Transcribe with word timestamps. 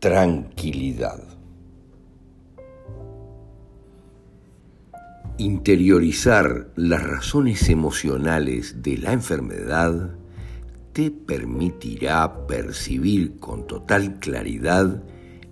tranquilidad. 0.00 1.22
Interiorizar 5.36 6.68
las 6.74 7.02
razones 7.02 7.68
emocionales 7.68 8.82
de 8.82 8.96
la 8.96 9.12
enfermedad 9.12 10.14
te 10.94 11.10
permitirá 11.10 12.46
percibir 12.46 13.38
con 13.38 13.66
total 13.66 14.18
claridad 14.20 15.02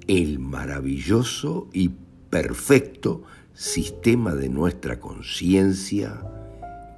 el 0.07 0.39
maravilloso 0.39 1.69
y 1.75 1.91
perfecto 2.31 3.25
sistema 3.53 4.35
de 4.35 4.49
nuestra 4.49 4.99
conciencia 4.99 6.23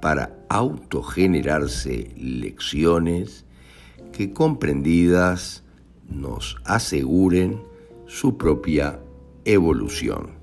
para 0.01 0.37
autogenerarse 0.47 2.13
lecciones 2.17 3.45
que 4.13 4.31
comprendidas 4.31 5.63
nos 6.11 6.57
aseguren 6.65 7.63
su 8.05 8.37
propia 8.37 8.99
evolución. 9.45 10.41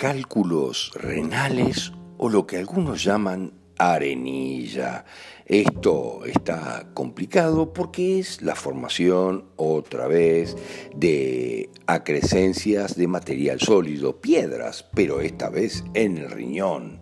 cálculos 0.00 0.92
renales 0.94 1.92
o 2.22 2.28
lo 2.28 2.46
que 2.46 2.58
algunos 2.58 3.02
llaman 3.02 3.54
arenilla. 3.78 5.06
Esto 5.46 6.26
está 6.26 6.86
complicado 6.92 7.72
porque 7.72 8.18
es 8.18 8.42
la 8.42 8.54
formación 8.54 9.46
otra 9.56 10.06
vez 10.06 10.54
de 10.94 11.70
acrescencias 11.86 12.94
de 12.96 13.08
material 13.08 13.58
sólido, 13.58 14.20
piedras, 14.20 14.84
pero 14.94 15.22
esta 15.22 15.48
vez 15.48 15.82
en 15.94 16.18
el 16.18 16.30
riñón 16.30 17.00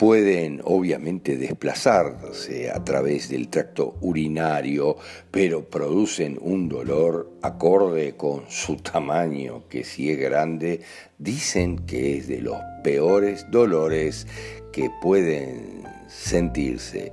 pueden 0.00 0.62
obviamente 0.64 1.36
desplazarse 1.36 2.70
a 2.70 2.82
través 2.82 3.28
del 3.28 3.48
tracto 3.48 3.96
urinario, 4.00 4.96
pero 5.30 5.68
producen 5.68 6.38
un 6.40 6.70
dolor 6.70 7.30
acorde 7.42 8.16
con 8.16 8.44
su 8.48 8.76
tamaño, 8.76 9.68
que 9.68 9.84
si 9.84 10.10
es 10.10 10.18
grande, 10.18 10.80
dicen 11.18 11.80
que 11.80 12.16
es 12.16 12.28
de 12.28 12.40
los 12.40 12.56
peores 12.82 13.44
dolores 13.50 14.26
que 14.72 14.88
pueden 15.02 15.82
sentirse. 16.08 17.12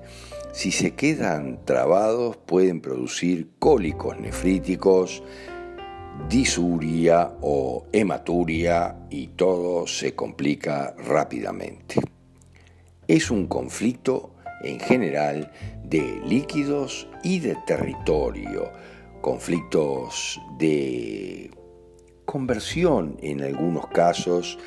Si 0.54 0.72
se 0.72 0.92
quedan 0.92 1.66
trabados 1.66 2.38
pueden 2.38 2.80
producir 2.80 3.50
cólicos 3.60 4.18
nefríticos, 4.18 5.22
disuria 6.30 7.34
o 7.42 7.86
hematuria 7.92 8.96
y 9.10 9.28
todo 9.28 9.86
se 9.88 10.16
complica 10.16 10.96
rápidamente. 10.98 12.17
Es 13.08 13.32
un 13.32 13.48
conflicto 13.48 14.36
en 14.64 14.82
general 14.82 15.50
de 15.86 16.20
líquidos 16.26 17.08
y 17.24 17.40
de 17.40 17.56
territorio, 17.66 18.70
conflictos 19.22 20.42
de 20.60 21.50
conversión 22.26 23.18
en 23.22 23.42
algunos 23.44 23.88
casos 23.88 24.60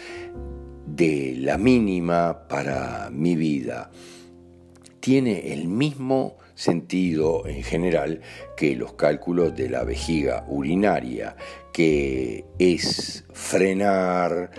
de 0.87 1.35
la 1.39 1.59
mínima 1.59 2.49
para 2.49 3.11
mi 3.13 3.37
vida. 3.37 3.91
Tiene 5.01 5.53
el 5.53 5.69
mismo 5.69 6.39
sentido 6.55 7.47
en 7.47 7.63
general 7.63 8.23
que 8.57 8.75
los 8.75 8.95
cálculos 8.95 9.55
de 9.55 9.69
la 9.69 9.85
vejiga 9.85 10.47
urinaria, 10.49 11.37
que 11.75 12.47
es 12.59 13.25
frenar, 13.35 14.51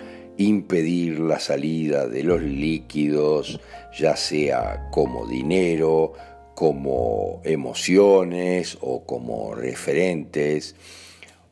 impedir 0.41 1.19
la 1.19 1.40
salida 1.40 2.07
de 2.07 2.24
los 2.24 2.41
líquidos, 2.41 3.59
ya 3.97 4.16
sea 4.16 4.90
como 4.91 5.28
dinero, 5.28 6.13
como 6.56 7.41
emociones 7.44 8.78
o 8.81 9.06
como 9.06 9.56
referentes, 9.56 10.75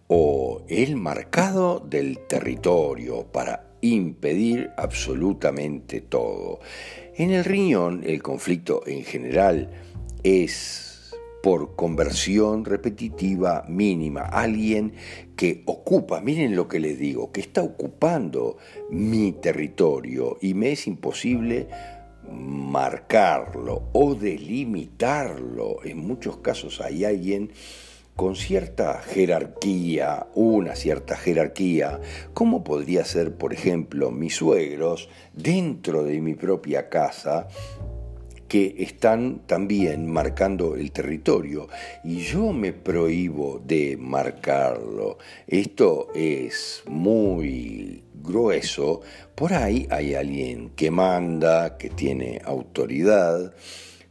o 0.08 0.64
el 0.68 0.96
marcado 0.96 1.80
del 1.80 2.20
territorio 2.28 3.26
para 3.32 3.66
impedir 3.82 4.72
absolutamente 4.78 6.02
todo. 6.02 6.60
En 7.16 7.32
el 7.32 7.46
riñón 7.46 8.04
el 8.06 8.22
conflicto 8.22 8.84
en 8.88 9.04
general 9.04 9.70
es 10.24 10.89
por 11.42 11.76
conversión 11.76 12.66
repetitiva 12.66 13.64
mínima. 13.68 14.22
Alguien 14.22 14.94
que 15.36 15.64
ocupa, 15.66 16.22
miren 16.22 16.56
lo 16.56 16.68
que 16.68 16.80
les 16.80 17.00
digo, 17.00 17.32
que 17.32 17.42
está 17.42 17.64
ocupando 17.64 18.58
mi 18.90 19.32
territorio 19.32 20.38
y 20.42 20.54
me 20.54 20.72
es 20.72 20.88
imposible 20.88 21.68
marcarlo 22.32 23.90
o 23.94 24.16
delimitarlo. 24.16 25.84
En 25.84 26.00
muchos 26.00 26.38
casos 26.38 26.82
hay 26.82 27.06
alguien 27.06 27.52
con 28.16 28.36
cierta 28.36 29.00
jerarquía, 29.02 30.28
una 30.36 30.76
cierta 30.76 31.16
jerarquía, 31.16 32.02
como 32.34 32.66
podría 32.66 33.06
ser, 33.06 33.36
por 33.36 33.54
ejemplo, 33.54 34.12
mis 34.12 34.36
suegros, 34.36 35.08
dentro 35.34 36.04
de 36.04 36.20
mi 36.20 36.36
propia 36.36 36.90
casa, 36.90 37.48
que 38.50 38.76
están 38.80 39.44
también 39.46 40.12
marcando 40.12 40.76
el 40.76 40.92
territorio 40.92 41.70
y 42.04 42.18
yo 42.18 42.52
me 42.52 42.74
prohíbo 42.74 43.62
de 43.64 43.96
marcarlo. 43.96 45.20
Esto 45.48 46.08
es 46.16 46.84
muy 46.88 48.04
grueso. 48.16 49.02
Por 49.36 49.54
ahí 49.54 49.88
hay 49.92 50.16
alguien 50.16 50.72
que 50.72 50.90
manda, 50.90 51.78
que 51.78 51.92
tiene 51.92 52.42
autoridad. 52.44 53.54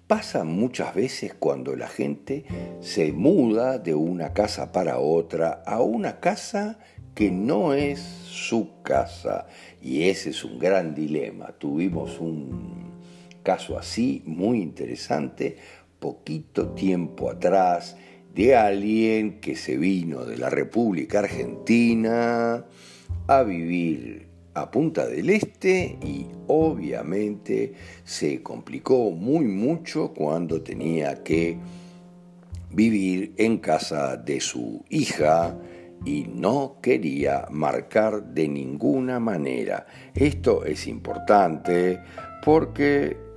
Pasa 0.07 0.45
muchas 0.45 0.95
veces 0.95 1.35
cuando 1.35 1.75
la 1.75 1.89
gente 1.89 2.45
se 2.81 3.13
muda 3.13 3.79
de 3.79 3.95
una 3.95 4.33
casa 4.33 4.71
para 4.71 5.01
otra 5.01 5.63
a 5.67 5.83
una 5.83 6.21
casa 6.21 6.79
que 7.15 7.33
no 7.33 7.75
es 7.75 7.99
su 7.99 8.81
casa. 8.85 9.49
Y 9.83 10.05
ese 10.05 10.31
es 10.31 10.45
un 10.45 10.61
gran 10.61 10.95
dilema. 10.95 11.49
Tuvimos 11.59 12.21
un 12.21 12.78
caso 13.43 13.79
así 13.79 14.23
muy 14.27 14.61
interesante, 14.61 15.57
poquito 15.99 16.71
tiempo 16.71 17.31
atrás, 17.31 17.97
de 18.35 18.55
alguien 18.55 19.41
que 19.41 19.57
se 19.57 19.77
vino 19.77 20.25
de 20.25 20.37
la 20.37 20.51
República 20.51 21.21
Argentina 21.21 22.65
a 23.27 23.43
vivir 23.43 24.29
a 24.55 24.71
Punta 24.71 25.07
del 25.07 25.31
Este 25.31 25.99
y 26.05 26.27
obviamente 26.47 27.75
se 28.05 28.43
complicó 28.43 29.11
muy 29.11 29.47
mucho 29.47 30.13
cuando 30.15 30.63
tenía 30.63 31.23
que 31.23 31.59
vivir 32.71 33.35
en 33.37 33.59
casa 33.59 34.17
de 34.17 34.41
su 34.41 34.85
hija 34.91 35.57
y 36.05 36.27
no 36.33 36.77
quería 36.81 37.47
marcar 37.51 38.23
de 38.35 38.49
ninguna 38.49 39.19
manera. 39.19 39.87
Esto 40.15 40.65
es 40.65 40.87
importante 40.87 42.01
porque 42.45 43.28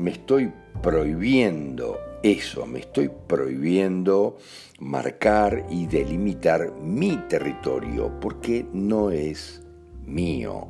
me 0.00 0.12
estoy 0.12 0.52
prohibiendo 0.82 1.98
eso, 2.22 2.66
me 2.66 2.80
estoy 2.80 3.10
prohibiendo 3.26 4.38
marcar 4.78 5.66
y 5.70 5.86
delimitar 5.86 6.72
mi 6.80 7.16
territorio 7.28 8.18
porque 8.20 8.66
no 8.72 9.10
es 9.10 9.62
mío. 10.06 10.68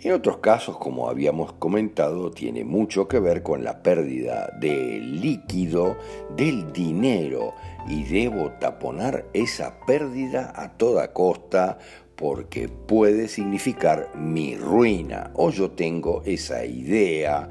En 0.00 0.12
otros 0.12 0.38
casos, 0.38 0.76
como 0.76 1.08
habíamos 1.08 1.54
comentado, 1.54 2.30
tiene 2.30 2.62
mucho 2.64 3.08
que 3.08 3.18
ver 3.20 3.42
con 3.42 3.64
la 3.64 3.82
pérdida 3.82 4.54
del 4.60 5.20
líquido, 5.20 5.96
del 6.36 6.72
dinero, 6.74 7.54
y 7.88 8.04
debo 8.04 8.50
taponar 8.60 9.26
esa 9.32 9.80
pérdida 9.86 10.52
a 10.56 10.76
toda 10.76 11.12
costa 11.14 11.78
porque 12.16 12.68
puede 12.68 13.28
significar 13.28 14.10
mi 14.14 14.56
ruina, 14.56 15.30
o 15.34 15.50
yo 15.50 15.70
tengo 15.70 16.22
esa 16.26 16.64
idea. 16.64 17.48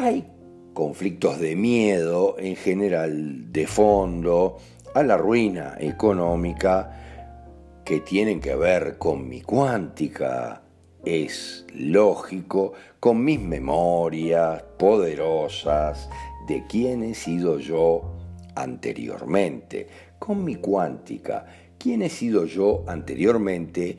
Hay 0.00 0.30
conflictos 0.74 1.40
de 1.40 1.56
miedo 1.56 2.36
en 2.38 2.54
general 2.54 3.52
de 3.52 3.66
fondo 3.66 4.58
a 4.94 5.02
la 5.02 5.16
ruina 5.16 5.74
económica 5.80 7.80
que 7.84 7.98
tienen 7.98 8.38
que 8.38 8.54
ver 8.54 8.96
con 8.96 9.28
mi 9.28 9.40
cuántica, 9.40 10.62
es 11.04 11.66
lógico 11.74 12.74
con 13.00 13.24
mis 13.24 13.40
memorias 13.40 14.62
poderosas 14.78 16.08
de 16.46 16.62
quién 16.68 17.02
he 17.02 17.16
sido 17.16 17.58
yo 17.58 18.14
anteriormente, 18.54 19.88
con 20.20 20.44
mi 20.44 20.54
cuántica, 20.54 21.44
quién 21.76 22.02
he 22.02 22.08
sido 22.08 22.44
yo 22.44 22.84
anteriormente, 22.86 23.98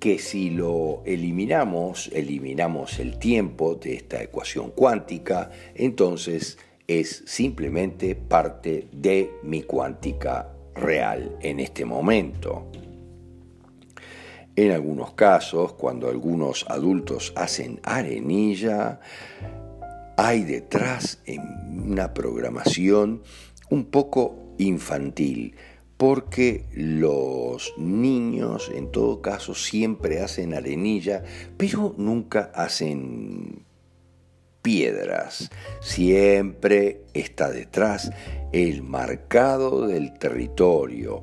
que 0.00 0.18
si 0.18 0.48
lo 0.48 1.02
eliminamos, 1.04 2.10
eliminamos 2.14 2.98
el 2.98 3.18
tiempo 3.18 3.74
de 3.74 3.96
esta 3.96 4.22
ecuación 4.22 4.70
cuántica, 4.70 5.50
entonces 5.74 6.58
es 6.88 7.22
simplemente 7.26 8.14
parte 8.14 8.88
de 8.92 9.30
mi 9.42 9.62
cuántica 9.62 10.52
real 10.74 11.36
en 11.42 11.60
este 11.60 11.84
momento. 11.84 12.66
En 14.56 14.72
algunos 14.72 15.12
casos, 15.12 15.74
cuando 15.74 16.08
algunos 16.08 16.64
adultos 16.68 17.34
hacen 17.36 17.78
arenilla, 17.82 19.00
hay 20.16 20.44
detrás 20.44 21.22
una 21.68 22.14
programación 22.14 23.22
un 23.68 23.84
poco 23.84 24.54
infantil, 24.58 25.54
porque 26.00 26.64
los 26.72 27.74
niños 27.76 28.72
en 28.74 28.90
todo 28.90 29.20
caso 29.20 29.54
siempre 29.54 30.22
hacen 30.22 30.54
arenilla, 30.54 31.22
pero 31.58 31.94
nunca 31.98 32.50
hacen 32.54 33.66
piedras. 34.62 35.50
Siempre 35.82 37.02
está 37.12 37.50
detrás 37.50 38.12
el 38.50 38.82
marcado 38.82 39.86
del 39.86 40.14
territorio, 40.18 41.22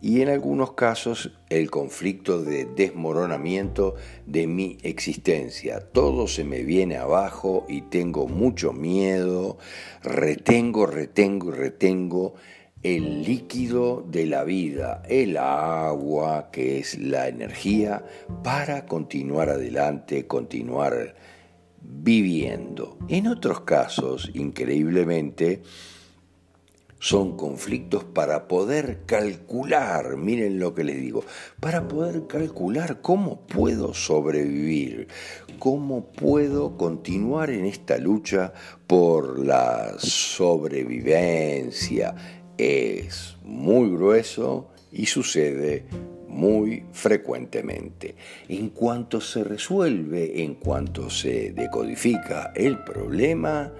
y 0.00 0.20
en 0.20 0.28
algunos 0.28 0.72
casos 0.72 1.32
el 1.48 1.70
conflicto 1.70 2.42
de 2.42 2.66
desmoronamiento 2.66 3.94
de 4.26 4.46
mi 4.46 4.78
existencia. 4.82 5.80
Todo 5.80 6.28
se 6.28 6.44
me 6.44 6.62
viene 6.62 6.98
abajo 6.98 7.64
y 7.68 7.82
tengo 7.82 8.28
mucho 8.28 8.72
miedo, 8.72 9.58
retengo, 10.02 10.86
retengo 10.86 11.50
retengo 11.50 12.34
el 12.82 13.22
líquido 13.22 14.04
de 14.08 14.26
la 14.26 14.44
vida, 14.44 15.02
el 15.08 15.36
agua, 15.36 16.50
que 16.52 16.78
es 16.78 16.98
la 16.98 17.28
energía, 17.28 18.04
para 18.44 18.86
continuar 18.86 19.50
adelante, 19.50 20.26
continuar 20.26 21.16
viviendo. 21.80 22.98
En 23.08 23.26
otros 23.26 23.62
casos, 23.62 24.30
increíblemente, 24.34 25.62
son 27.00 27.36
conflictos 27.36 28.04
para 28.04 28.48
poder 28.48 29.04
calcular, 29.06 30.16
miren 30.16 30.58
lo 30.58 30.74
que 30.74 30.82
les 30.82 31.00
digo, 31.00 31.22
para 31.60 31.86
poder 31.86 32.26
calcular 32.26 33.00
cómo 33.00 33.42
puedo 33.42 33.94
sobrevivir, 33.94 35.06
cómo 35.60 36.06
puedo 36.06 36.76
continuar 36.76 37.50
en 37.50 37.66
esta 37.66 37.98
lucha 37.98 38.52
por 38.86 39.38
la 39.38 39.94
sobrevivencia. 39.98 42.16
Es 42.58 43.36
muy 43.44 43.88
grueso 43.90 44.68
y 44.92 45.06
sucede 45.06 45.84
muy 46.26 46.84
frecuentemente. 46.92 48.14
En 48.48 48.70
cuanto 48.70 49.20
se 49.20 49.44
resuelve, 49.44 50.42
en 50.42 50.56
cuanto 50.56 51.08
se 51.08 51.52
decodifica 51.52 52.52
el 52.54 52.82
problema, 52.84 53.72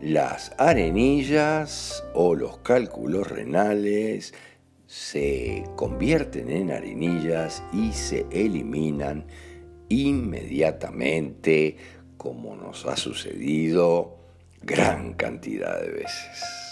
las 0.00 0.52
arenillas 0.58 2.04
o 2.14 2.34
los 2.34 2.58
cálculos 2.58 3.28
renales 3.28 4.32
se 4.86 5.64
convierten 5.76 6.50
en 6.50 6.70
arenillas 6.70 7.62
y 7.72 7.92
se 7.92 8.26
eliminan 8.30 9.26
inmediatamente 9.88 11.76
como 12.16 12.56
nos 12.56 12.86
ha 12.86 12.96
sucedido 12.96 14.18
gran 14.62 15.14
cantidad 15.14 15.80
de 15.80 15.90
veces. 15.90 16.67